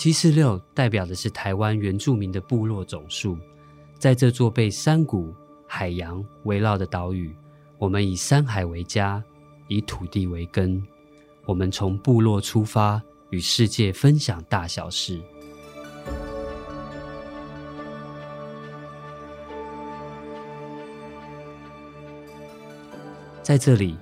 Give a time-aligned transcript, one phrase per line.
[0.00, 3.36] 七四六代表的是台湾原住民的部落总数，
[3.98, 5.34] 在这座被山谷、
[5.66, 7.36] 海洋围绕的岛屿，
[7.76, 9.22] 我们以山海为家，
[9.68, 10.82] 以土地为根。
[11.44, 15.20] 我们从部落出发，与世界分享大小事。
[23.42, 23.98] 在这里，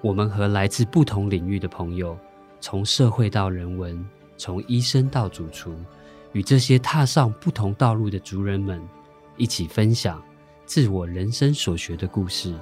[0.00, 2.18] 我们和来自不同领域的朋友，
[2.62, 4.02] 从社会到人文，
[4.38, 5.74] 从医生到主厨，
[6.32, 8.80] 与这些踏上不同道路的族人们，
[9.36, 10.22] 一起分享
[10.64, 12.54] 自我人生所学的故事。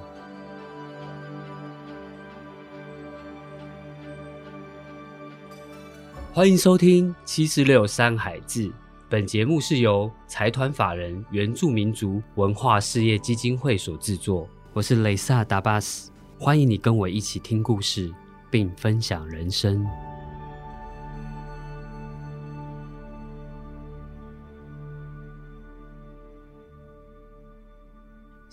[6.33, 8.71] 欢迎收听七十六山海志。
[9.09, 14.49] 本节目是由财团法人原住民族文化事业基金会所制作。
[14.73, 18.11] 我是雷萨达巴斯，欢迎你跟我一起听故事，
[18.51, 19.87] 并分享人生。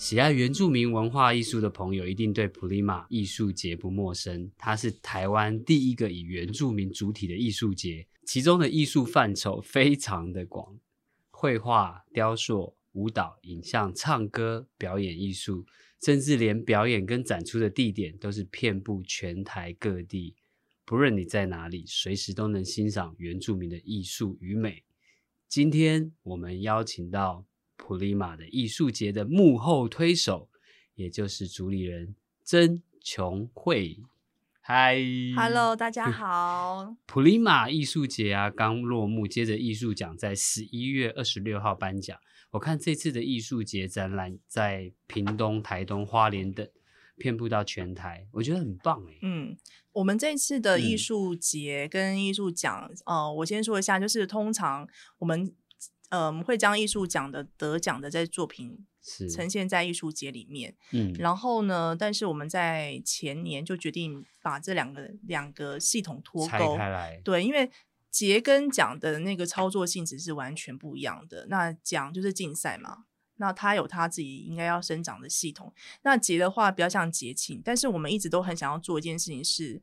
[0.04, 4.50] 喜爱原住民文化艺术的朋友，一定对普利马艺术节不陌生。
[4.58, 10.78] 它是台湾第一个以原住民主体的艺术节，其中的艺术范畴非常的广：
[11.30, 15.64] 绘画、雕塑、舞蹈、影像、唱歌、表演艺术。
[16.02, 20.36] 甚至连表演跟展出的地点都是遍布全台各地，
[20.84, 24.84] 不论你在哪里，随时都能欣赏原住民的艺术与美。
[25.48, 30.48] 今天我们邀请到普利马的艺术节的幕后推手，
[30.94, 33.98] 也就是主理人曾琼慧。
[34.60, 34.96] 嗨
[35.36, 36.96] ，Hello，大家好。
[37.04, 42.18] 普利马艺术节啊，刚落幕，接着艺术奖在十一月二十六号颁奖。
[42.52, 46.66] 我看这次的艺术节展览在屏东、台东、花莲等
[47.18, 49.18] 遍布到全台，我觉得很棒哎。
[49.20, 49.54] 嗯，
[49.92, 54.88] 我们这次的艺术节跟艺术奖，呃，我先说一下，就是通常
[55.18, 55.52] 我们
[56.16, 58.86] 呃会将艺术奖的得奖的在作品
[59.34, 60.74] 呈现在艺术节里面。
[60.92, 67.70] 嗯，然后呢，但是我们在前年就决定把这两个两个系统脱钩开来，对，因为。
[68.14, 71.48] 节跟奖的那个操作性质是完全不一样的。
[71.50, 73.06] 那奖就是竞赛嘛，
[73.38, 75.74] 那它有它自己应该要生长的系统。
[76.02, 79.82] 那节的话比较像节庆，但是我们一直都很想要做一件事情是，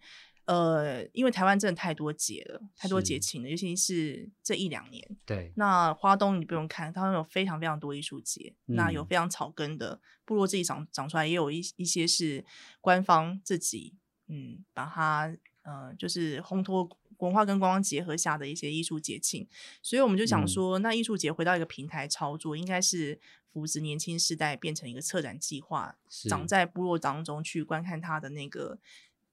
[0.52, 5.18] 呃，因为台湾真的太多节了，太多节庆了，尤其是这一两年。
[5.26, 5.54] 对。
[5.56, 12.44] 那花东你不用看，他们有非常非常多艺术节，那有非常草根的部落自己长长出来，也有一一些是
[12.82, 13.96] 官方自己
[14.28, 16.90] 嗯把它呃就是烘托。
[17.22, 19.48] 文化跟观光结合下的一些艺术节庆，
[19.84, 23.20] 所以我们就想说，那艺术节回到一个平台操作，应该是
[23.54, 25.96] 扶植年轻世代变成一个策展计划，
[26.28, 28.80] 长在部落当中去观看他的那个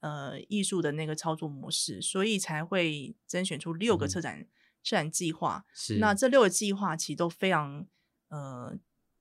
[0.00, 4.46] 呃艺术的那个操作模式，所以才会甄选出六个策展
[4.82, 5.64] 策展计划。
[5.72, 7.86] 是那这六个计划其实都非常
[8.28, 8.76] 呃，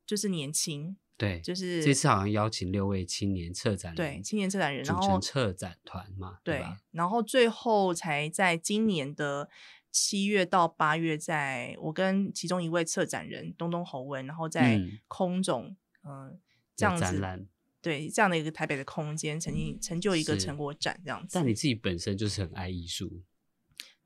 [0.05, 0.97] 就是年轻。
[1.17, 9.49] 对，就是这次好像邀请六位青年策展人，对青年策展人，组成策展团嘛，对，然后最后才在今年的
[9.89, 16.39] 七月到八月，在我跟其中一位策展人东东侯文，然后在空总，嗯，
[16.75, 17.47] 这样子，
[17.87, 21.29] 对这样的一个台北的空间，曾经成就一个成果展这样子。
[21.35, 23.21] 但你自己本身就是很爱艺术，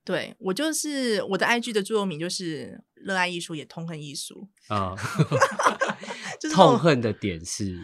[0.06, 4.96] 对我就是我的 IG 的座右铭就是热爱艺术也痛恨艺术啊。
[6.53, 7.80] 痛恨的点是，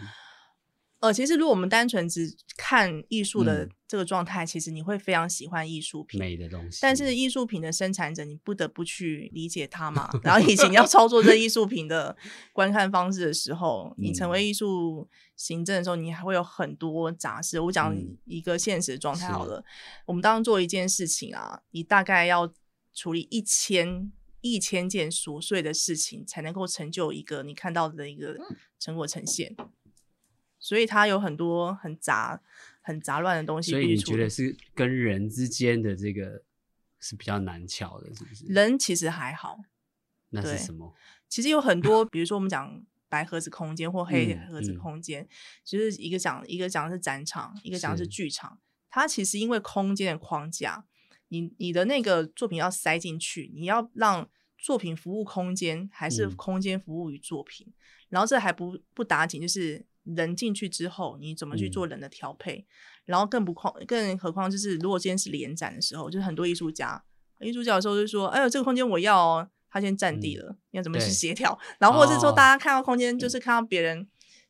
[1.00, 6.78] 呃，其实如果我们单纯只看艺术的这个状态，其实你会非常喜欢艺术品美的东西。
[6.82, 10.10] 但是艺术品的生产者，你不得不去理解它嘛。
[10.22, 12.16] 然后以前你要 操作这艺术品的
[12.52, 17.60] 观看方式的时候，你成为艺术行政的时候，你还会有很多杂事。
[17.60, 19.64] 我讲一个现实的状态好了，
[20.04, 22.52] 我们当做一件事情啊，你大概要
[22.92, 24.10] 处理一千。
[24.40, 28.36] 一千件琐碎的事情才能够成就一个你看到的一个
[28.78, 29.52] 成果呈现，
[30.58, 32.40] 所以它有很多很杂、
[32.80, 33.70] 很杂乱的东西。
[33.70, 36.42] 所以你觉得是跟人之间的这个
[37.00, 38.44] 是比较难巧的，是不是？
[38.46, 39.58] 人其实还好，
[40.30, 40.94] 那是什么？
[41.28, 45.28] 其实有很多，比如说我们讲白盒子空间或黑盒子空间，
[45.64, 48.58] 就是一个讲一个讲的是展场，一个讲的是剧场。
[48.90, 50.84] 它其实因为空间的框架。
[51.30, 57.70] 你你的那个作品要塞进去，你要让作品服务空间，还是空间服务于作品？
[58.08, 59.84] 然后这还不不打紧，就是
[60.16, 62.66] 人进去之后，你怎么去做人的调配？
[63.04, 67.02] 然后更不况，更何况就是如果今天是联展的时候，就是很多艺术家，
[67.40, 74.06] 艺术家的时候就说：“哎呦，这个空间我要哦，他先占地了，你要怎么去协调？”然后或者是说，大家看到空间，就是看到别人，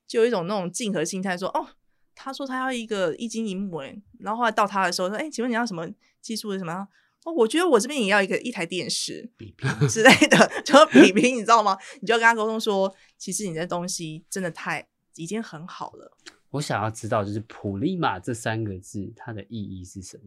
[0.07, 1.69] 就有一种那种竞合心态，说：“哦，
[2.15, 5.89] 他说他要一个一金一木，哎，然后后来到他的时候说：‘哎，请问你要什么？’”
[6.21, 6.89] 技术是什么？
[7.25, 11.77] 哦，我觉得我这边也要一个一台电视比拼之类的，就比拼，你知道吗？
[12.01, 14.87] 你就要跟他沟通说，其实你的东西真的太
[15.19, 16.17] 已经很好了。
[16.51, 20.25] 我想要知道，就是普利马这三个字，它的意义是什么？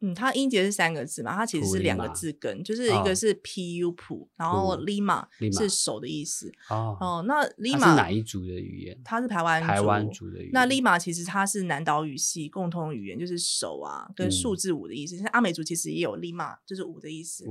[0.00, 5.26] 嗯，它音节是三个字嘛，它其实是两个字根，就是一个是 P U 普，然后 Lima
[5.58, 6.52] 是手的意思。
[6.70, 9.00] 哦哦，那 Lima 是哪一族的语言？
[9.02, 10.50] 它是台湾台湾族的语言。
[10.52, 15.18] 那 Lima 其实它是南岛语系共同语言，就是手啊跟数字五的意思。
[15.18, 17.44] 像阿美族其实也有 Lima，就是五的意思。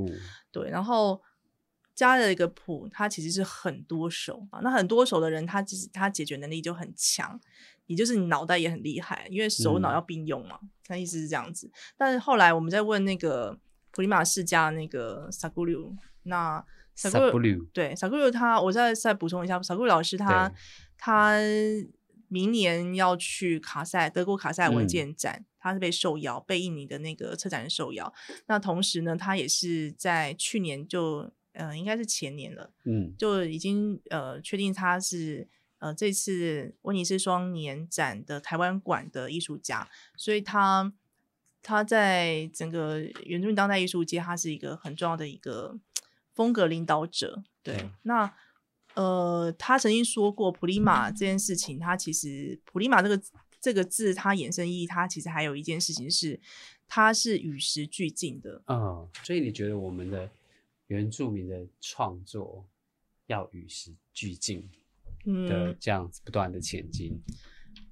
[0.50, 1.22] 对，然后
[1.98, 4.60] 加了一个谱，它其实是很多手啊。
[4.62, 7.38] 那很多手的人，他其实他解决能力就很强。
[7.88, 10.60] 也就是你脑袋也很厉害，因为手脑要并用嘛。
[10.86, 11.72] 他意思是这样子。
[11.98, 13.58] 但是后来我们在问那个
[13.92, 16.64] 普利马世家那个萨古鲁，那
[16.94, 20.52] 萨古鲁对萨古鲁他，我再再补充一下，萨古鲁老师他
[20.98, 21.38] 他
[22.28, 28.14] 明年要去卡塞德国卡塞文件展，他是被受邀，被印尼的那个策展人受邀。
[28.48, 35.48] 那同时呢，他也是在去年就呃应该是前年了，嗯，就已经呃确定他是。
[35.80, 40.92] 呃，这次威尼斯双年展的台湾馆的艺术家，所以他
[41.62, 45.78] 他在整个原住民当代艺术界，他是一个很重要的一个
[46.34, 47.44] 风格领导者。
[47.62, 48.34] 对，那
[48.96, 53.22] 呃，他曾经说过普利马这件事情，他其实普利马这个
[53.62, 56.40] 这个字，它衍生意义，它其实还有一件事情是，
[56.88, 58.64] 它是与时俱进的。
[58.66, 60.28] 嗯，所以你觉得我们的
[60.88, 62.68] 原住民的创作
[63.28, 64.70] 要与时俱进？
[65.50, 67.22] 的这样子不断的前进。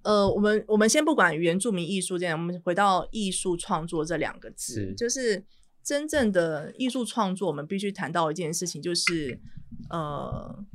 [0.04, 5.44] 呃，我们我们先不管原住民艺术这样，我们回到艺术创作这两个字，就是
[5.84, 9.38] 真正的艺术创作，我们必须谈到一件事情，就是
[9.90, 10.66] 呃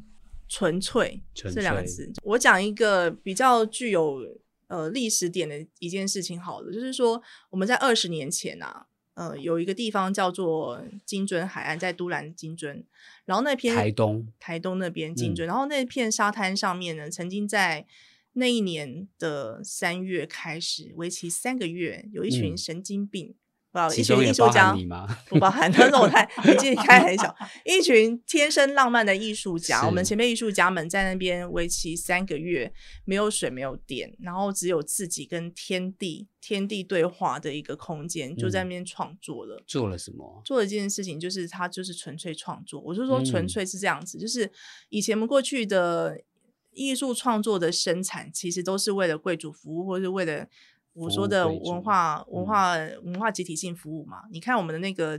[0.49, 2.13] 纯粹这两个字。
[2.25, 4.21] 我讲一个比较具有
[4.67, 8.89] 呃历史点的一件事情，好了，就是说我们在二十年前啊。
[9.15, 12.85] 呃，有一个地方叫做金樽海岸，在都兰金樽，
[13.25, 17.87] 然后那片台东台东那边金樽，然后那片沙滩上面呢，曾经在
[18.35, 23.35] 那一年的三月开始，为期三个月，有一群神经病。
[23.97, 24.77] 一群艺术家
[25.29, 27.33] 不包含， 但是我太年纪开很小，
[27.65, 29.87] 一群天生浪漫的艺术家。
[29.87, 32.73] 我们前面艺术家们在那边为期三个月，
[33.05, 39.63] 没有水，没有电，然后只有自己跟天地、天地对话的一个空间，就在那边创作了。
[39.67, 40.43] 做了什么？
[40.45, 42.81] 做了一件事情，就是他就是纯粹创作。
[42.81, 44.51] 我就说纯粹是这样子，就是
[44.89, 46.21] 以前我们过去的
[46.73, 50.49] 艺术创作的生产，其实都是为了贵族服务，或是为了。
[50.93, 55.17] 我说的文化文化文化集体性服务嘛，你看我们的那个，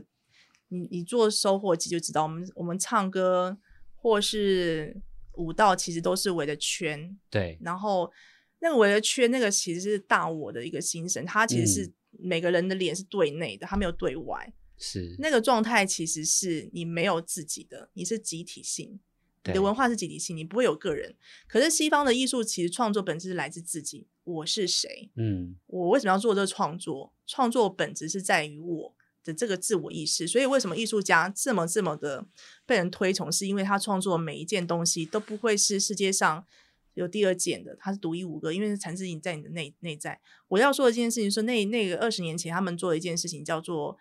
[0.67, 3.57] 你你做收获机就知道，我们我们唱歌
[3.95, 5.01] 或是
[5.33, 8.11] 舞蹈，其实都是围着圈，对，然后
[8.59, 15.15] 那个围着圈，那个其实是大我的一个心神，它其实是每个人的脸是对内的，它没有对外，是。
[15.19, 18.99] 那个状态，其实是你没有自己的，你是集体性。
[19.45, 21.15] 你的文化是集体性，你不会有个人。
[21.47, 25.09] 可是西方的艺术其实创作本质是来自自己，我是谁？
[25.15, 27.11] 嗯，我为什么要做这个创作？
[27.25, 30.27] 创作本质是在于我的这个自我意识。
[30.27, 32.27] 所以为什么艺术家这么这么的
[32.67, 33.31] 被人推崇？
[33.31, 36.45] 是因为他创作每一件东西都不会是世界上
[36.93, 40.21] 有第二件的，他是独一无二，因为是产自你在你的内内在。
[40.49, 43.97] 我要说的这件事情，是那那个二十年前他们做的一件事情叫做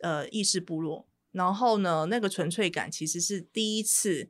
[0.00, 4.28] 呃意识部落，然后呢，那个纯粹感其实是第一次。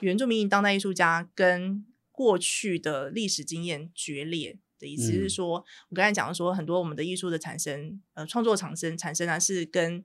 [0.00, 10.04] 原住民当代艺术家跟过去的历史经验决裂的意思是说，我刚才讲的说，很多我们的艺术的产生，呃，创作产生产生啊，是跟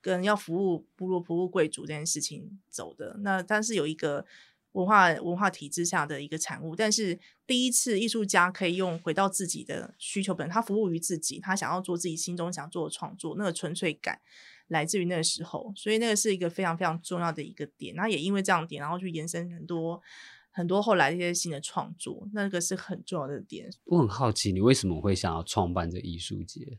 [0.00, 3.18] 跟要服务部落、服务贵族这件事情走的。
[3.20, 4.24] 那但是有一个
[4.72, 14.20] 文化文化体制下的一个产物，但是第一次艺术家可以用回到自己的需求本，他服务于自己，他想要做自己心中想做的创作，那个纯粹感。
[14.70, 17.94] 来自于那个时候，所以那个是一个非常非常重要的一个点。
[17.94, 20.02] 那也因为这样点，然后去延伸很多
[20.50, 23.70] 很多后来一些新的创作，那个是很重要的点。
[23.84, 26.78] 我很好奇，你为什么会想要创办这艺术节？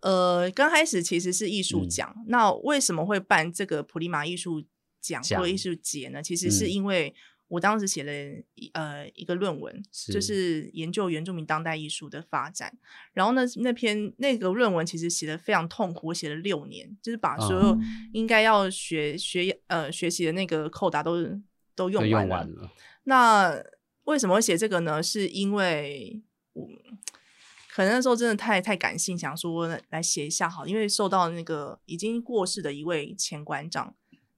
[0.00, 4.64] 呃，刚开始其实是艺术奖，那为什么会办这个普利马艺术
[5.00, 6.22] 奖或艺术节呢？
[6.22, 7.14] 其实是因为。
[7.48, 8.12] 我当时写了
[8.54, 12.76] 一呃一个论文，就是研究原住民当代艺术的发展。
[13.12, 17.78] 然后呢，那篇那个论文其实写的非常痛苦，我写了六年，就是把所有
[18.12, 21.18] 应该要学学呃学习的那个扣打都
[21.76, 22.70] 都用完了。
[23.04, 23.62] 那
[24.04, 25.02] 为什么会写这个呢？
[25.02, 26.22] 是因为
[26.54, 26.68] 我
[27.72, 33.94] 可能那时候真的太太感性，想说来写一下好，因为受到那个已经过世的一位前馆长。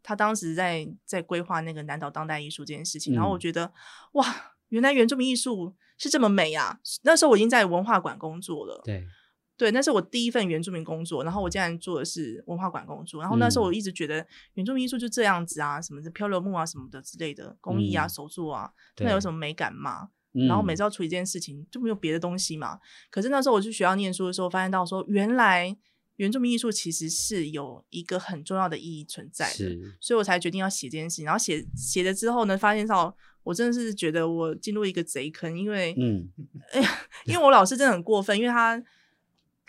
[0.06, 3.72] 他当时在在规划那个南岛当代艺术这件事情，然后我觉得
[4.12, 4.24] 哇，
[4.68, 6.78] 原来原住民艺术是这么美啊！
[7.02, 9.04] 那时候我已经在文化馆工作了，对，
[9.56, 20.10] 对，那是我第一份原住民工作，然后我竟然做的是文化馆工作，然后那时候我一直觉得原住民艺术就这样子啊，什么的漂流木啊什么的之类的工艺啊手作啊，那有什么美感吗？
[20.46, 22.78] 然后每次要处理这件事情就没有别的东西嘛。
[23.10, 25.74] 可是那时候我去学校念书的时候，发现到说原来
[26.16, 31.24] 原住民艺术其实是有一个很重要的意义存在的，所以我才决定要写这件事情。
[31.24, 36.28] 然后写写了之后呢，发现到我真的是觉得我进入一个贼坑，因为嗯，
[36.72, 38.82] 哎呀，因为我老师真的很过分，因为他。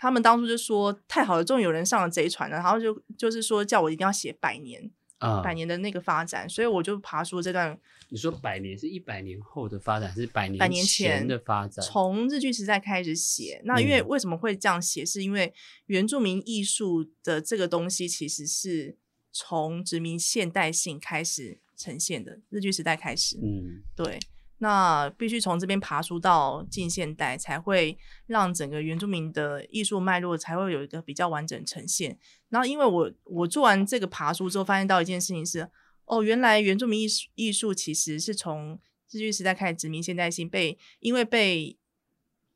[0.00, 7.78] 他们当初就说太好了，终于有人上了贼船了，然后就就是说叫我一定要写百年啊，百年的那个发展，所以我就爬出这段。
[8.10, 11.84] 你说百年是一百年后的发展，是百年前的发展？
[11.84, 15.04] 从日剧时代开始写，那因为为什么会这样写？
[15.04, 15.52] 是因为
[15.86, 18.96] 原住民艺术的这个东西其实是
[19.30, 23.36] 从殖民现代性开始呈现的，日剧时代开始。
[23.36, 24.18] 嗯，对。
[24.60, 27.96] 那必须从这边爬出到近现代，才会
[28.26, 32.18] 让整个原住民的艺术脉络才会有一个比较完整呈现。
[32.48, 35.70] 然后，因为我我做完这个爬书之后，发现到一件事情是，
[36.06, 41.78] 哦，原来原住民艺术艺术其实是从日据时代开始殖民现代性，被因为被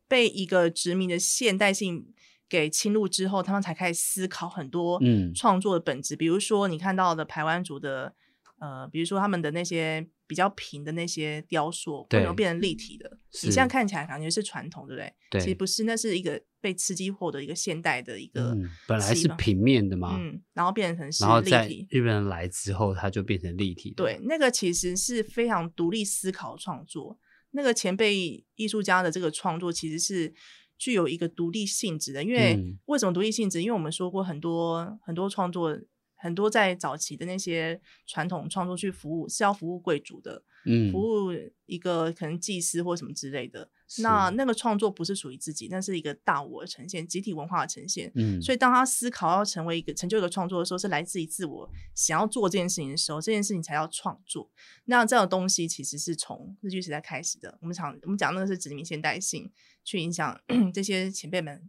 [0.09, 2.13] 被一个殖民的现代性
[2.49, 5.01] 给侵入之后，他们才开始思考很多
[5.35, 6.17] 创作的本质。
[6.17, 8.15] 比如说，你看到的排湾族的。
[8.63, 13.11] 呃，比如说他们的那些比较平的那些雕塑，为什么变成立体的？
[13.43, 15.13] 你现在看起来感觉是传统，对不对？
[15.33, 21.89] 对，其实不是，那是一个被刺激后的一个现代的一个，本来是平面的嘛，嗯，然后变成是立体。
[21.91, 23.93] 日本人来之后，它就变成立体。
[23.97, 27.19] 对，那个其实是非常独立思考创作。
[27.51, 30.33] 那个前辈艺术家的这个创作其实是
[30.79, 33.61] 具有一个独立性质的，因为为什么独立性质？
[33.61, 35.77] 因为我们说过很多很多创作。
[36.23, 41.33] 很多在早期的那些传统创作去服务是要服务贵族的，嗯，服务
[41.67, 43.69] 一个可能祭司或什么之类的。
[43.99, 48.11] 那那个创作不是属于自己，那是一个大我的呈现，集体文化的呈现。
[48.15, 54.49] 嗯，所以当他思考要成为一个成就一个创作的时候，是来自于自我想要做这件事情的时候，这件事情才要创作。
[54.85, 57.59] 那这种东西其实是从日据时代开始的。
[57.61, 59.51] 我们讲我们讲那个是殖民现代性
[59.83, 60.41] 去影响
[60.73, 61.69] 这些前辈们。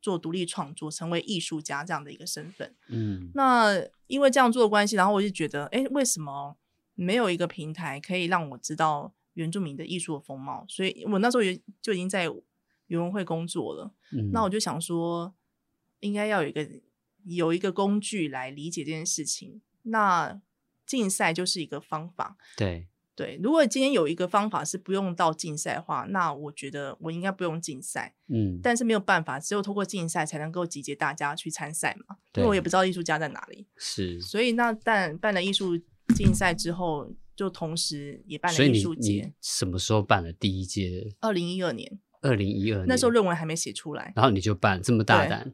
[0.00, 2.74] 做独立创作，成为艺术家这样的一个身份。
[2.88, 3.74] 嗯，那
[4.06, 6.56] 因为这样做的关系，然后我就觉得，哎，为什么
[6.94, 10.64] 没有一个平台可以让我知道原住民的艺术的风貌？
[10.68, 12.24] 所以我那时候也就已经在
[12.88, 13.94] 原文会工作了。
[14.12, 15.34] 嗯，那我就想说，
[16.00, 16.68] 应该要有一个
[17.24, 19.62] 有一个工具来理解这件事情。
[19.82, 20.40] 那
[20.84, 22.36] 竞赛就是一个方法。
[22.56, 22.88] 对。
[23.20, 28.14] 对，如果今天有一个方法是不用到竞赛的话，那我觉得我应该不用竞赛。
[28.28, 32.16] 嗯，但是没有办法，只有通过竞赛才能够集结大家去参赛嘛。
[32.36, 33.66] 因为我也不知道艺术家在哪里。
[33.76, 35.78] 是，所以那但办了艺术
[36.14, 39.30] 竞赛之后，就同时也办了艺术节。
[39.42, 41.14] 什么时候办了第一届？
[41.20, 42.00] 二零一二年。
[42.22, 45.52] 二零一二年，那时候论文还没写出来，然后你就办这么大胆。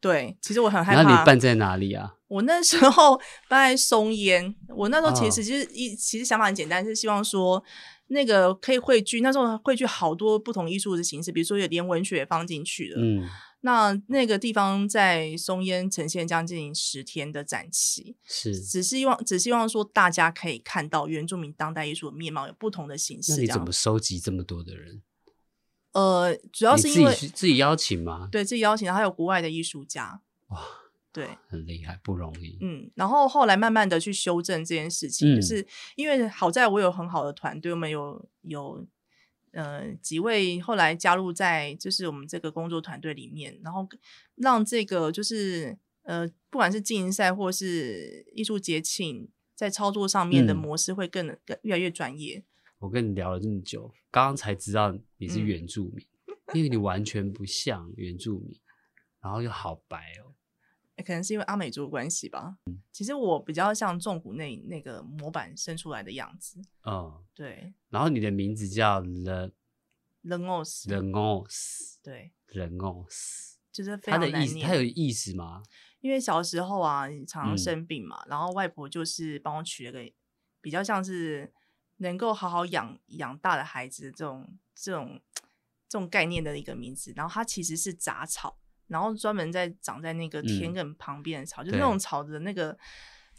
[0.00, 1.02] 对，其实我很 害怕。
[1.04, 2.16] 那你办在哪里啊？
[2.28, 4.54] 我那时候 办在松烟。
[4.68, 7.62] 我那时候其实就是一其实想法很简单，是希望说
[8.08, 9.20] 那个可以汇聚。
[9.20, 13.00] 那时候汇聚好多不同艺术的形式，比如说有连文学也放进去了。
[13.00, 13.26] 嗯，
[13.62, 23.32] 那那个地方在松烟呈现将近十天的展期，是只希望只希望说大家可以看到原住民当代艺术的面貌有不同的形式。
[23.32, 25.02] 那你怎么收集这么多的人？
[25.92, 28.28] 呃，主要是因为自己邀请吗？
[28.30, 30.20] 对自己邀请，还有国外的艺术家。
[30.48, 30.60] 哇，
[31.18, 32.56] 对，很厉害，不容易。
[32.60, 38.86] 嗯，然后后来慢慢的去修正这件事情，就是因为好在我有很好的团队，我们有有
[39.50, 43.84] 呃几位后来加入在就是我们这个工作团队里面，然后
[44.36, 52.44] 让这个就是呃不管是竞营赛或是艺术节庆，在操作上面的模式会更更越来越专业。
[52.78, 56.06] 我跟你聊了这么久，刚刚才知道你是原住民，
[56.54, 58.60] 因为你完全不像原住民，
[59.20, 60.30] 然后又好白哦，
[61.04, 62.56] 可能是因为阿美族的关系吧。
[62.92, 66.60] 其实我比较像重谷那那个模板生出来的样子。
[66.84, 67.72] 嗯，对。
[67.88, 69.52] 然后你的名字叫 The
[70.22, 75.62] The Os The Os，对，The Os，就是它的意思，它有意思吗？
[76.00, 80.12] 因为小时候啊，常常生病嘛，然后外婆就是帮我取了个
[80.60, 81.52] 比较像是。
[82.00, 85.20] 能够好好养养大的孩子，这种这种
[85.88, 88.56] 这种概念的一个名字，然后它其实是杂草，
[88.88, 92.76] 然后专门在长在那个田埂旁边的草，就是那种草的那个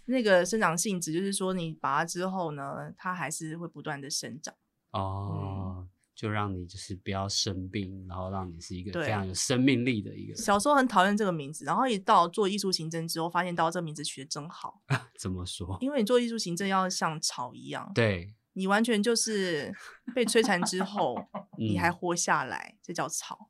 [0.05, 4.55] 那个生长性质，就是说你拔了之后呢，它还是会不断的生长。
[4.91, 10.35] 哦，就让你就是不要生病，然后让你是一个非常有生命力的一个。
[10.35, 14.81] 小时候很讨厌这个名字，然后一到做艺术行政之后，发现到这个名字取得真好。
[15.17, 15.77] 怎么说？
[15.81, 17.91] 因为你做艺术行政要像草一样。
[17.93, 18.33] 对。
[18.53, 19.73] 你完全就是
[20.13, 21.15] 被摧残之后，
[21.57, 23.49] 你还活下来，这叫草。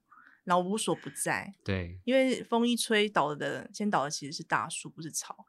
[0.49, 1.53] 老无所不在。
[1.63, 5.45] 对，因为风一吹倒的，先倒的其实是大树，不是草。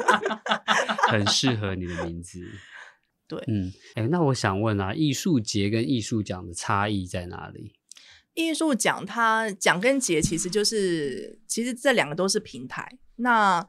[1.08, 2.40] 很适合你的名字。
[3.28, 7.74] 对，嗯，哎，那我想问啊，艺术节跟艺术奖的差异在哪里？
[8.32, 12.98] 艺术奖它奖跟节其实就是，其实这两个都是平台。
[13.16, 13.68] 那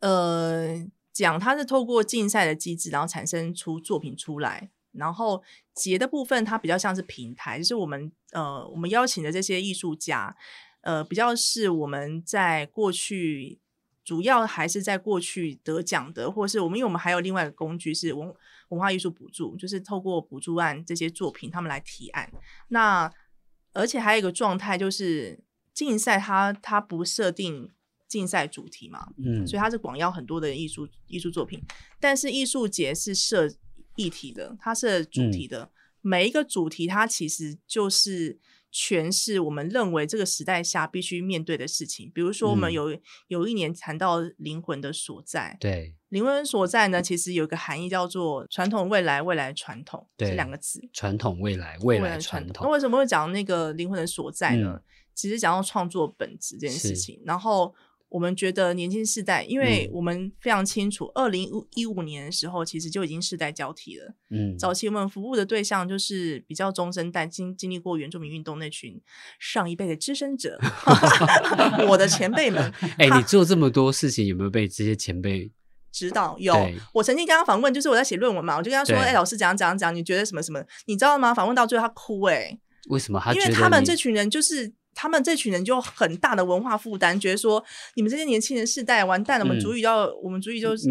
[0.00, 4.70] 呃，奖它是透过竞赛的机制，然后产生出作品出来。
[4.92, 5.42] 然后
[5.74, 10.36] 节的部分，它比较像是平台，就是我们呃，我们邀请的这些艺术家，
[10.82, 13.58] 呃，比较是我们在过去
[14.04, 18.34] 主要还是在过去得奖的，或是我们因为我们还有另外一个工具是文
[18.68, 22.30] 文化艺术补助，就是透过补助案这些作品，他们来提案。
[22.68, 23.10] 那
[23.72, 27.70] 而且还有一个状态就是竞赛，它它不设定
[28.08, 31.62] 竞赛主题嘛，嗯，所以它是广邀很多的艺术艺术作品，
[31.98, 33.48] 但是艺术节是设
[33.96, 35.70] 议题的，它是主题的，
[36.00, 38.38] 每一个主题它其实就是
[38.72, 42.10] 诠释我们认为这个时代下必须面对的事情。
[42.14, 45.94] 比如说，我们有有一年谈到灵魂的所在，对。
[46.08, 50.78] 灵魂所在呢，其实有个含义叫做传统未来，未来传统这两个字。
[50.92, 52.66] 传统未来，未来传统。
[52.66, 54.78] 那为什么会讲那个灵魂的所在呢？
[55.14, 57.22] 其实讲到创作本质这件事情。
[57.24, 57.74] 然后
[58.12, 64.14] 我们觉得年轻世代，因为我们非常清楚，二零一五年的时候，其实就已经世代交替了。
[64.30, 69.00] 嗯，早期我们服务的对象就是比较中生代，经经历过原住民运动那群
[69.40, 70.58] 上一辈的资深者，
[71.88, 72.70] 我的前辈们。
[72.98, 75.50] 哎，你做这么多事情，有没有被这些前辈？
[75.90, 76.54] 知道有，
[76.94, 80.62] 我曾经跟他访问，就是我在写论文嘛，我就跟他说：“哎，老师讲讲讲，你觉得什么什么？
[80.86, 83.22] 你知道吗？”访问到最后他哭，哎，为什么？
[83.34, 87.62] 因为他们这群人就是他们这群人就很大的文化负担，觉得说
[87.94, 90.88] 你们这些年轻人世代完蛋了，我们主语要我们主语就就是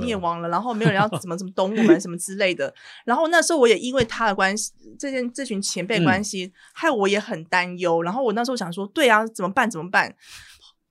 [0.00, 2.74] 灭亡了，然后没有人要怎么怎么懂我们什么之类的。
[3.04, 8.02] 然后那时候我也因为他的关系，这件这群前辈关系，害我也很担忧。
[8.02, 9.70] 然后我那时候想说，对啊，怎么办？
[9.70, 10.14] 怎么办？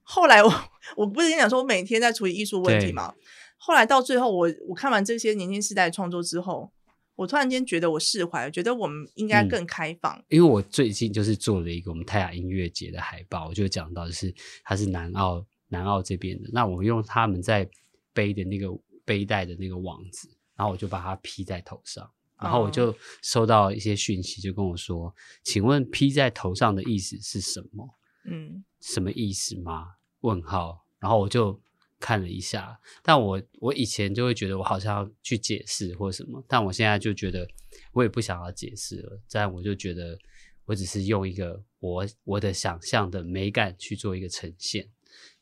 [0.02, 0.52] 后来我
[0.96, 3.14] 我不是跟你讲说，我每天在处理艺术问题吗？
[3.56, 6.70] 后来到最后，我我看完这些年轻世代创作之后，
[7.16, 10.24] 我突然间觉得我释怀了，觉得我们应该更开放。
[10.28, 17.68] 因为我最近就是做了一个我们泰雅音乐节的海报，我就讲到就是它是南澳南澳这边的，那我用他们在
[18.12, 18.68] 背的那个
[19.04, 27.88] 背带的那个网子，然后我就把它披在头上，然后我就收到一些讯息，就跟我说：“请问披在头上的意思是什么？
[28.24, 31.60] 嗯，什么意思吗？”问号，然后我就。
[32.04, 37.48] 看了一下，但我我以前就会觉得我好像要去解释或什么，但我现在就觉得
[37.92, 39.18] 我也不想要解释了。
[39.26, 40.18] 这样我就觉得
[40.66, 44.86] 我只是用一个我我的想象的美感去做一个呈现。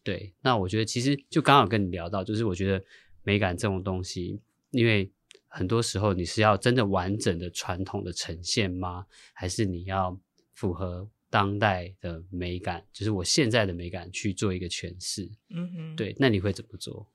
[0.04, 2.84] 对，那我觉得其实就刚好跟你聊到，就是我觉得
[3.24, 5.10] 美感这种东西，因为
[5.48, 9.04] 很多时候你是要真的完整的传统的呈现吗？
[9.32, 10.16] 还是你要
[10.54, 11.10] 符合？
[11.32, 15.30] 当代的美感，就是我现在的美感去做一个诠释。
[15.48, 17.08] 嗯哼，对，那你会怎么做？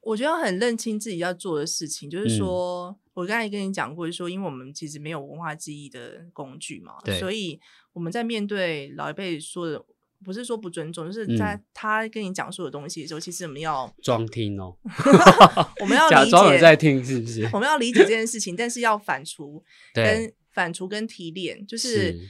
[0.00, 7.60] 我觉得很认清自己要做的事情，就是说我刚才跟你讲过，就是说，因为我们其实没有文化记忆的工具嘛，所以
[7.92, 9.80] 我们在面对老一辈说的，
[10.24, 14.76] 不是说不尊重，就是在他跟你讲述的东西的时候，其实我们要装听哦
[15.80, 17.48] 我们要假装在听，是不是？
[17.52, 19.62] 我们要理解这件事情，但是要反刍，
[19.94, 22.28] 跟反刍跟提炼，就是。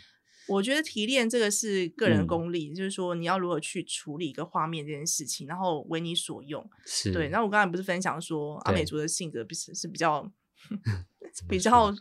[0.50, 6.68] 我觉得提炼这个是个人功力，就是说你要如何去处理一个画面这件事情，然后为你所用。
[6.84, 7.28] 是对。
[7.28, 10.28] 那我刚才不是分享说阿美族的性格是是比较
[11.48, 11.94] 比较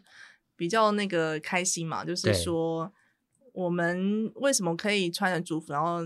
[0.56, 2.04] 比较那个开心嘛？
[2.04, 2.92] 就是说
[3.54, 6.00] 我们为什么可以穿着族服，然后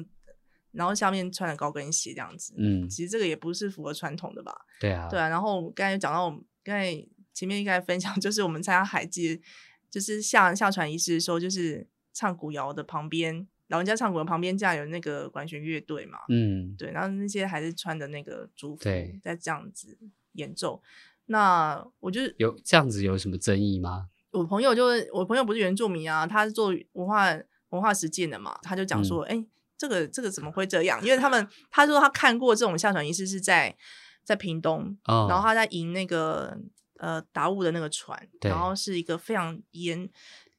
[0.73, 2.53] 然后下面穿着高跟鞋这样子？
[2.57, 4.53] 嗯，其实这个也不是符合传统的吧？
[4.81, 5.29] 对啊，对啊。
[5.29, 6.29] 然后刚才讲到，
[6.61, 6.93] 刚才
[7.33, 9.41] 前面应该分享，就是我们参加海祭，
[9.89, 11.87] 就是下下船仪式的时候，就是。
[12.13, 16.19] 唱古谣的旁边，老人家唱古谣旁边，架有那个管弦乐队嘛？
[16.29, 18.83] 嗯，对，然后那些还是穿的那个族服，
[19.21, 19.97] 在这样子
[20.33, 20.81] 演奏。
[21.25, 24.09] 那我就有这样子有什么争议吗？
[24.31, 27.33] 我朋友就是我朋友不是原住民啊，他是做文化
[27.69, 29.45] 文化实践的嘛，他就讲说，哎，
[29.77, 31.03] 这个这个怎么会这样？
[31.03, 33.75] 因为他们他说他看过这种下船仪式是在
[34.23, 36.57] 在屏东，然后他在迎那个
[36.97, 40.09] 呃达悟的那个船，然后是一个非常严。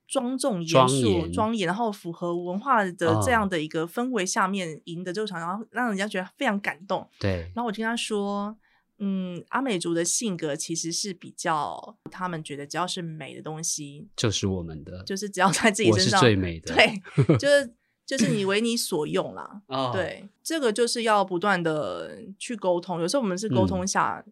[0.06, 2.92] 庄重严肃、庄严，然后符合文化的
[3.24, 7.08] 这样的一个氛围下面赢得这个场，然后让人家觉得非常感动。
[7.18, 8.56] 对，然后我听他说，
[8.98, 17.74] 嗯，阿美族的性格其实是比较，他们觉得只要是美的东西，就是我们的，就是只要在自己身上最美的，对，就 是
[18.06, 19.62] 就是你为你所用啦。
[19.92, 24.24] 对，这个就是要不断的去沟通，有时候我们是沟通下。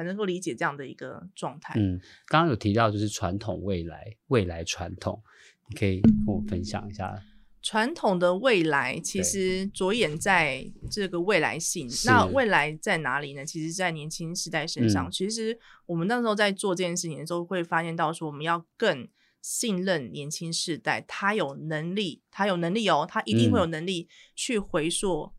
[0.00, 1.74] 才能够理解这样的一个状态。
[1.76, 5.22] 嗯，刚刚有提到就是传统未来，未来传统，
[5.68, 7.22] 你可以跟我分享一下。
[7.60, 13.44] 传统的未来其实着眼在这个未来性，那未来在哪里呢？
[13.44, 15.10] 其实，在年轻世代身上。
[15.12, 19.06] 其实我们那时候在做这件事情的时候，会发现到说，我们要更
[19.42, 25.30] 信任年轻世代，他有能力，他有能力哦，他一定会有能力去回溯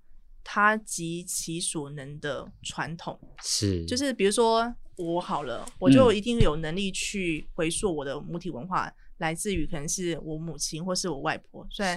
[0.44, 3.20] 他及其所能的传统。
[3.42, 8.94] 是，就是比如说我好了，我就一定有能力去回溯我的母体文化。
[9.18, 11.96] 来自于可能是我母亲或是我外婆，虽然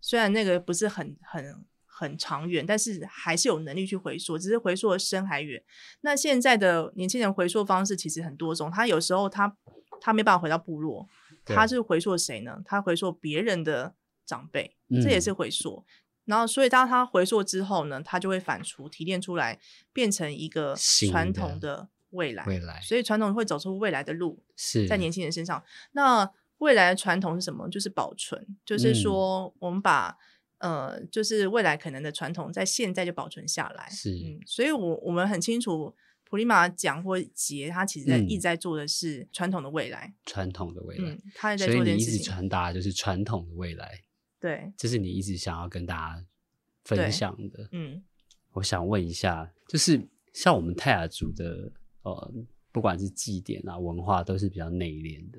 [0.00, 5.62] 虽然那个不是很很很长远，但是还是有能力去回溯，只是回溯的深还远。
[6.00, 9.54] 那现在的年轻人回溯方式其实很多种，他有时候他
[10.00, 11.06] 他没办法回到部落，
[11.44, 12.58] 他是回溯谁呢？
[12.64, 15.84] 他回溯别人的长辈，这也是回溯。
[16.24, 19.58] 然后所以当它回溯之后呢，它就会反刍提炼出来，
[19.92, 22.44] 变成一个传统的未来。
[22.46, 25.62] 未来，所以传统会走出未来的路，是在年轻人身上。
[25.92, 27.68] 那未来的传统是什么？
[27.68, 30.16] 就是保存，就是说我们把
[30.58, 33.88] 呃，就是未来可能的传统在现在就保存下来。
[33.90, 41.10] 是，嗯，所以我我们很清楚，普利马讲或节，他其实在一直在做的是传统的未来，传统的未来。
[41.10, 42.22] 嗯，他在做这件事情。
[42.22, 44.02] 传达就是传统的未来。
[44.42, 46.26] 对，这是你一直想要跟大家
[46.82, 47.68] 分享的。
[47.70, 48.02] 嗯，
[48.50, 51.70] 我想问一下，就是像我们泰雅族的
[52.02, 52.34] 呃，
[52.72, 55.38] 不管是祭典啊、文化，都是比较内敛的。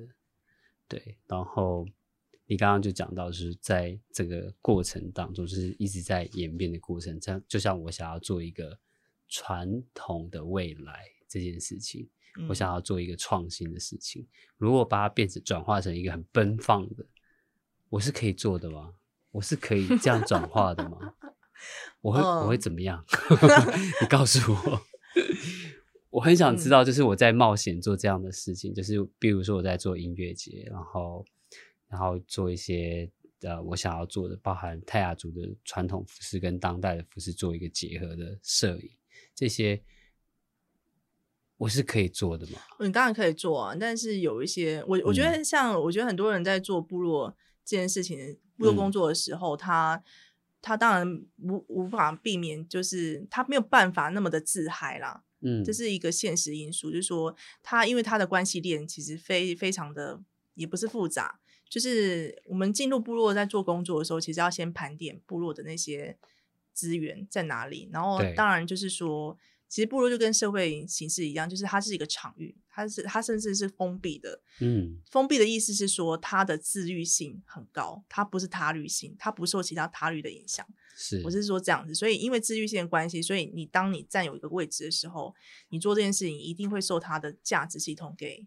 [0.88, 1.86] 对，然后
[2.46, 7.20] 你刚刚就讲到，是在这个过程当中，就是一直在演变的过程。
[7.20, 8.78] 这样，就像我想要做一个
[9.28, 12.08] 传统的未来这件事情，
[12.48, 14.26] 我想要做一个创新的事情。
[14.56, 17.04] 如果把它变成转化成一个很奔放的，
[17.94, 18.94] 我是可以做的吗？
[19.30, 20.98] 我是可以这样转化的吗？
[22.02, 23.04] 我会我会怎么样？
[24.02, 24.82] 你告诉我。
[26.10, 31.24] 我很想知道，就是我在冒险做这样的事情，就是比如说我在做音乐节，然后
[31.88, 33.08] 然后做一些
[33.42, 38.90] 呃我想要做的，包含泰雅族的传统服饰跟当代的服饰做一个结合的摄影，
[39.36, 39.80] 这些
[41.56, 42.58] 我是可以做的吗？
[42.80, 50.02] 你当然可以做啊，但是有一些我我觉得像我觉得很多人在做部落这件事情、部落工作的时候，他
[50.60, 55.24] 他当然无无法避免，就是他没有办法那么的自嗨啦。
[55.40, 60.20] 嗯，这是一个现实因素，就是说，他因为他的关系链其实非非常的，
[60.54, 66.16] 也不是复杂，就是我们进入部落在做工作的时候，其实要先盘点部落的那些
[66.72, 69.38] 资源在哪里，然后当然就是说。
[69.74, 74.40] 其实部落就跟社会形式一样，就是它是一个场域，它是它甚至是封闭的。
[74.60, 80.64] 嗯，封闭的意思是说它的自律性很高，它不是他律性，它不受其他他律的影响。
[80.96, 81.92] 是，我是说这样子。
[81.92, 85.34] 所以因为自律性的关系，所以你当你占有一个位置的时候，
[85.70, 88.46] 你做这件事情一定会受它的价值系统给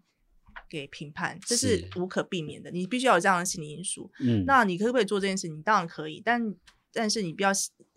[0.69, 2.71] 给评判，这是无可避免的。
[2.71, 4.09] 你必须要有这样的心理因素。
[4.21, 5.49] 嗯，那你可不可以做这件事？
[5.49, 6.55] 你当然可以，但
[6.93, 7.51] 但是你不要。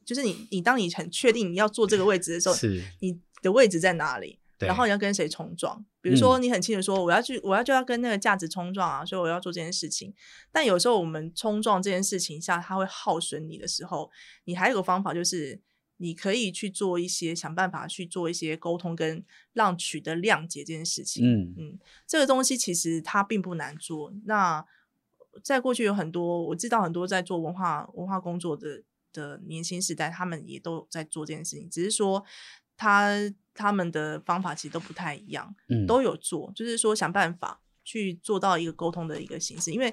[0.05, 4.39] 就是你，你当你很确定你要坐这个位置的时候，是你的位置在哪里？
[4.59, 5.83] 然后你要跟谁冲撞？
[6.03, 10.13] 比如说，你很清楚说我要去，我要就要跟那个价值冲撞啊，所以我要做这件事情。
[10.53, 14.11] 但有时候我们冲撞这件事情下，它会耗损你的时候，
[14.45, 15.59] 你还有个方法，就是
[15.97, 21.25] 你可以去做一些想办法去做一些沟通，跟让取得谅解这件事情。
[21.25, 24.13] 嗯嗯，这个东西其实它并不难做。
[24.27, 24.63] 那
[25.43, 28.83] 在过去有很多我知道很多在做文化文化工作的。
[29.13, 32.25] 的年轻时代，他们也都在做这件事情，只是说
[32.77, 33.11] 他
[33.53, 39.93] 他们的方法其实都不太一样，嗯，都有做，就是说想办法去做到一个沟通的一个形式，因为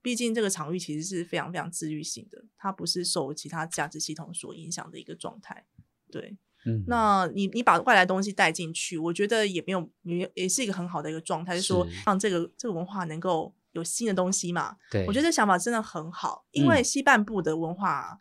[0.00, 5.66] 毕竟这个场域其实是非常非常自律性的，它不是受其他价值系统所影响的一个状态，
[6.10, 18.18] 对，嗯，那你你把外来东西带进去，我觉得也没有也也是一个很好的一个状态，就是说让这个这个文化能够有新的东西嘛，对，我觉得这想法真的很好，因为西半部的文化。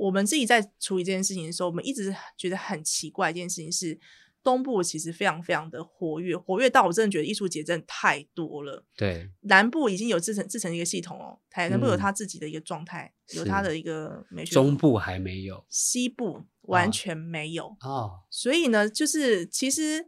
[0.00, 3.30] 我们自己在处理这件事情的时候，我们一直觉得很奇怪。
[3.30, 4.00] 一件事情是，
[4.42, 8.86] 东部其实非常非常的活跃，活跃到我真的觉得艺术节真的太多了。
[8.96, 14.52] 对，南部已经有自成自成一个系统哦，台南部有他自己的一个状态，有他的一个美学。
[14.54, 18.20] 中部还没有，西部完全没有哦。
[18.30, 20.06] 所以呢，就是其实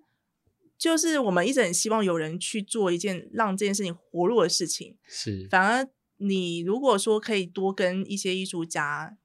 [0.79, 4.97] 就是我们一直很希望有人去做一件让这件事情活络的事情。
[5.07, 9.19] 是，反而你如果说可以多跟一些艺术家。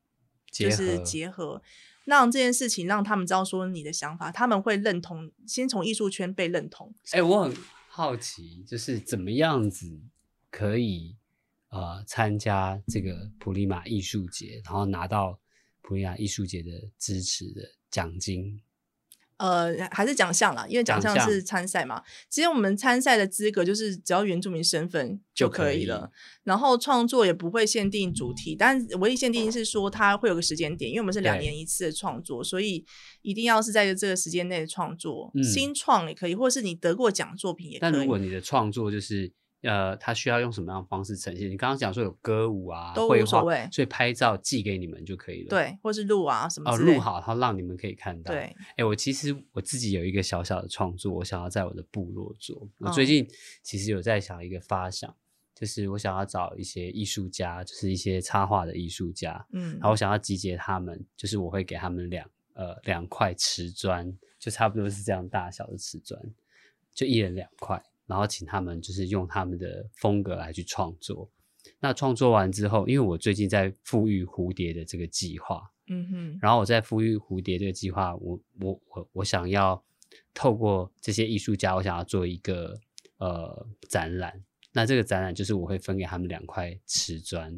[0.52, 1.62] 就是结合，
[2.06, 6.94] 让这件事情让他们知道说你的想法，他们会认同，先从艺术圈被认同。
[7.12, 7.56] 哎，我很
[7.88, 10.00] 好奇，就是怎么样子
[10.50, 11.16] 可以
[11.70, 15.40] 呃参加这个普利马艺术节，然后拿到
[15.82, 18.62] 普利马艺术节的支持的奖金？
[19.38, 22.02] 呃，还是奖项啦，因为奖项是参赛嘛。
[22.30, 26.12] 其实我们参赛的资格就是只要原住民身份就可以了。
[26.44, 32.86] 然后创作也不会限定主题，但唯一限定是说它会有个时间点，因为我们是两年一次的创作，所以
[33.22, 35.32] 一定要是在这个时间内创作。
[35.44, 37.92] 新创也可以，或是你得过奖作品也可以。
[37.92, 39.34] 但如果你的创作就是。
[39.68, 41.52] 呃，他需要用什么样的方式呈现？
[41.52, 45.50] 你刚刚讲说有歌舞啊，都无所谓，所以拍照寄给你们就可以了。
[45.50, 48.32] 对，或是录啊什么哦，录好，然后让你们可以看到。
[48.32, 52.66] 对，哎，我其实我自己有一个小小的创作，我想要在我的部落做。
[52.78, 53.28] 我最近
[53.62, 55.14] 其实有在想一个发想，
[55.54, 66.22] 就是我想要找一些艺术家，就是一些插画的艺术家，嗯，然后我想要集结他们，就是我会给他们两呃两块瓷砖，就差不多是这样大小的瓷砖，
[66.94, 67.84] 就一人两块。
[68.08, 71.30] 然后请他们就是用他们的风格来去创作。
[71.80, 79.84] 那创作完之后，因为我最近在富裕蝴蝶的这个计划，嗯哼，然后我在富裕蝴蝶这个计划，我我我我想要
[80.34, 82.80] 透过这些艺术家，我想要做一个
[83.18, 84.42] 呃展览。
[84.72, 87.50] 那这个展览就是我会分给他们两块瓷砖，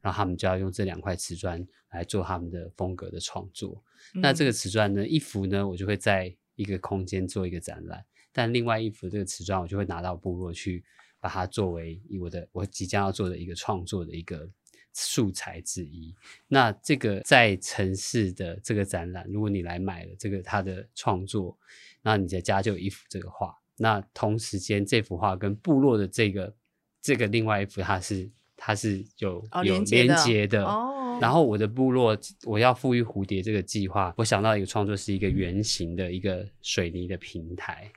[0.00, 3.82] 然后他们就要用这两块瓷砖来做他们的风格的创作。
[4.14, 8.04] 那这个瓷砖呢，一幅呢，我就会在一个空间做一个展览。
[8.38, 10.84] 但另外一幅这个瓷砖，我就会拿到部落去，
[11.18, 14.48] 把它作为我的我即将要做的一个创作的一个
[14.92, 16.14] 素材之一。
[16.46, 21.58] 那这个在城市的这个展览，如果你来买了这个他的创作，
[22.00, 23.52] 那你的家就有一幅这个画。
[23.76, 26.54] 那同时间这幅画跟部落的这个
[27.02, 30.64] 这个另外一幅，它是它是有有连接的。
[30.64, 31.18] 哦。
[31.20, 37.90] 然后我的部落我要赋予蝴蝶这个计划，我想到一个创作是一个圆形的一个水泥的平台。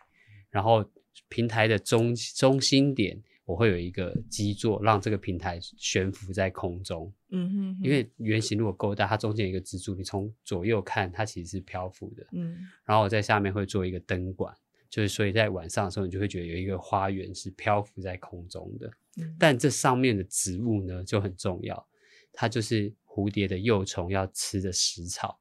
[0.51, 0.85] 然后
[1.29, 7.11] 平台的中中心点，我会有一个基座，让这个平台悬浮在空中。
[7.29, 12.27] 嗯哼，因为圆形如果够大，它中间有一个支柱，你从左右看，它其实是漂浮的。
[12.33, 14.53] 嗯，然后我在下面会做一个灯管，
[14.89, 18.91] 就是所以在晚上的时候，你就会觉得有一个花园是漂浮在空中的。
[19.17, 21.87] 嗯，但这上面的植物呢就很重要，
[22.33, 25.39] 它就是蝴蝶的幼虫要吃的食草。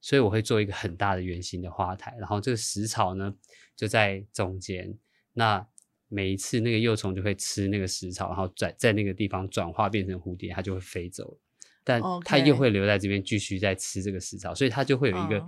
[0.00, 3.34] 所以我会做一个很大的圆形的花台，然后这个食草呢
[3.76, 4.96] 就在中间。
[5.32, 5.66] 那
[6.08, 11.38] 每一次那个幼虫就会吃那个食草，然后在在那个地方转化变成蝴蝶，它就会飞走。
[11.84, 15.46] 但它又会留在这边继续在吃这个食草，所以它就会有一个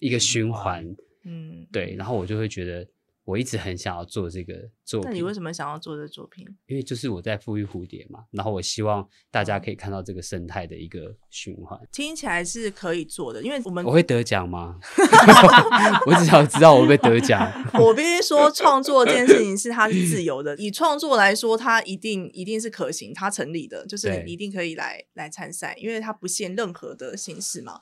[0.00, 0.84] 一个循环。
[1.24, 1.94] 嗯，对。
[1.96, 2.86] 然后我就会觉得。
[3.24, 5.10] 我一直很想要做这个作品。
[5.10, 6.46] 那你为什么想要做这作品？
[6.66, 11.78] 因为就是我在富裕蝴蝶嘛，然后我希望大家可以看到这个生态的一个循环。
[11.90, 14.78] 听起来是可以做的，因为我们我会得奖吗？
[16.06, 17.50] 我只想知道我会得奖。
[17.80, 20.54] 我必须说，创作这件事情是它是自由的。
[20.56, 27.80] 以创作来说，它一定一定是可行，它成立的，就是一定可以来来参赛，因为它不限任何的形式嘛。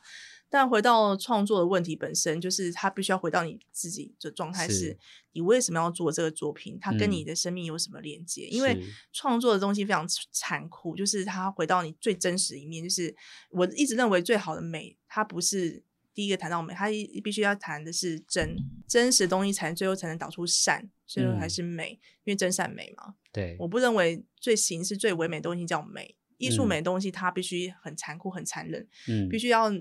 [0.53, 4.99] 但回到创作的问题本身，就是它必须要回到你自己的状态，是
[5.33, 6.77] 你为什么要做这个作品？
[6.79, 8.47] 它跟你的生命有什么连接？
[8.49, 8.79] 因为
[9.15, 12.85] 创作的东西非常残酷，就是它回到你最真实一面。
[12.85, 13.17] 就是
[13.49, 16.88] 我一直认为最好的美，它不是第一个谈到美，它
[17.25, 18.55] 必须要谈的是真
[18.87, 21.93] 真实的东西，才最后才能导出善，最后还是美，
[22.25, 23.15] 因为真善美嘛。
[23.33, 29.73] 对，我不认为最形式最唯美的东西叫美，艺术美的东西它必须很残酷、很残忍，嗯，必须要。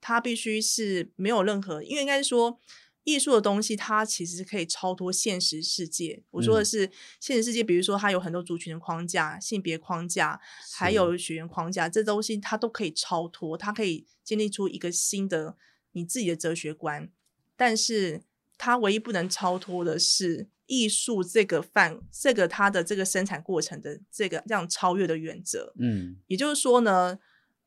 [0.00, 2.60] 它必须是没有任何，因为应该是说，
[3.04, 6.22] 艺术的东西它其实可以超脱现实世界。
[6.30, 10.40] 我说的是现实世界，比如说它有很多族群的框架、性别框架，
[10.74, 15.56] 还有血缘框架，这东西它都可以超脱，它可以建立出一个新的
[15.92, 17.10] 你自己的哲学观。
[17.56, 18.22] 但是
[18.58, 25.72] 它唯一不能超脱的是艺术这个范，这个它的这个生产过程的这个这样超越的原则。
[25.78, 27.18] 嗯，也就是说呢。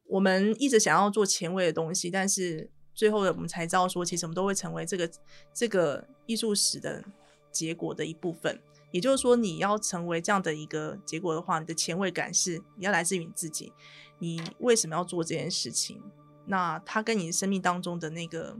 [0.09, 5.09] 我们一直想要做前卫的东西，但是最后的我们才知道说，其实我们都会成为这个
[5.53, 7.03] 这个艺术史的
[7.51, 8.59] 结果的一部分。
[8.91, 13.71] 也就是说，你要成为这样的一个结果的话，你的前卫感是你要来自于你自己。
[14.17, 16.01] 你为什么要做这件事情？
[16.47, 18.57] 那它跟你生命当中的那个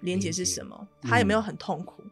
[0.00, 0.88] 连接是什么？
[1.00, 2.02] 它有没有很痛苦？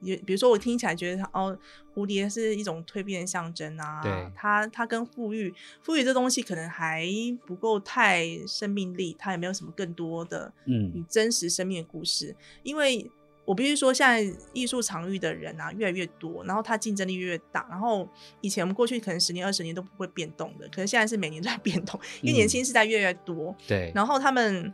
[0.00, 1.56] 也比如说，我听起来觉得它哦，
[1.94, 4.00] 蝴蝶是一种蜕变的象征啊。
[4.02, 7.06] 对，它它跟富裕，富裕这东西可能还
[7.46, 12.34] 不够太生命力，它也没有什么更多的嗯，你真实生命的故事。
[12.62, 13.10] 因为
[13.44, 17.66] 我必须说，现在艺术场域的人啊越来越多，然后它竞争力越越大。
[17.68, 18.08] 然后
[18.40, 23.54] 以前我们过去可能十年、二十年都不会变动的，可是现在是每年都在变动，因为年轻时代越来越多。
[23.66, 24.72] 对，然后他们。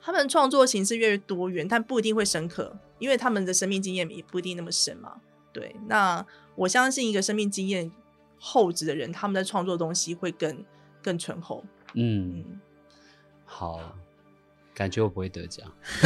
[0.00, 5.20] 他们创作形式越多元，但不一定会深刻，因为他们的生命经验也不一定那么深嘛。
[5.52, 7.90] 对，那我相信一个生命经验
[8.38, 10.64] 厚植的人，他们在创作东西会更
[11.02, 11.64] 更醇厚。
[11.94, 12.44] 嗯，
[13.44, 13.80] 好，
[14.74, 15.66] 感觉我不会得奖。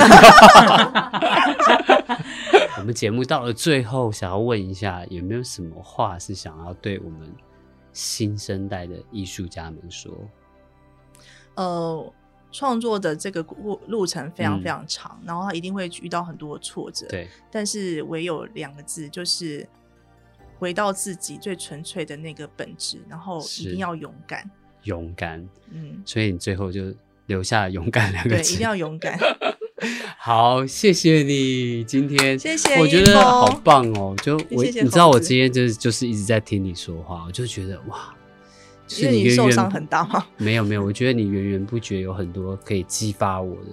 [2.78, 7.32] 我们节目到了最后，想要问一下，有没有什么话是想要对我们
[7.92, 10.12] 新生代的艺术家们说？
[11.54, 12.12] 呃，
[12.52, 17.06] 创作的这个路路程非常非常长，然后他一定会遇到很多挫折。
[17.08, 19.66] 对，但是唯有两个字，就是
[20.58, 24.48] 回到自己最纯粹的那个本质，然后一定要勇敢。
[24.84, 26.94] 勇敢，嗯，所以你最后就
[27.26, 29.18] 留下“勇敢”两个字，对，一定要勇敢。
[30.18, 34.14] 好，谢谢你今天，谢谢，我觉得好棒哦。
[34.22, 38.14] 就我，你知道我今天就是就是一直在听你说话，我就觉得哇，
[38.92, 40.24] 是你受伤很大吗？
[40.36, 43.70] 没有没有，我觉得你源源不绝有很多可以激发我的，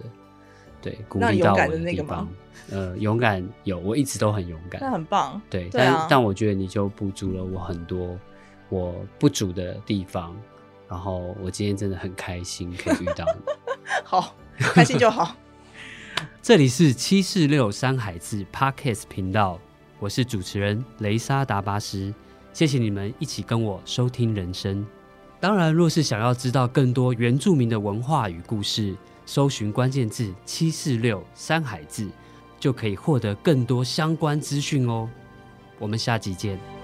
[0.81, 2.27] 对，鼓励到我的地方。
[2.71, 5.41] 呃，勇敢有，我一直都很勇敢，那很棒。
[5.49, 8.15] 对，但但我觉得你就补足了我很多
[8.69, 10.35] 我不足的地方，
[10.87, 13.41] 然后我今天真的很开心可以遇到你。
[14.05, 15.35] 好，开心就好。
[16.43, 19.59] 这里是七四六山海志 Podcast 频道，
[19.99, 22.13] 我是主持人雷莎达巴斯，
[22.53, 24.85] 谢谢你们一起跟我收听人生。
[25.41, 28.93] 当然，若是想要知道更多原住民的文化与故事，
[29.25, 32.09] 搜寻关键字七四六山海字，
[32.59, 35.09] 就可以获得更多相关资讯哦。
[35.79, 36.78] 我们下集见。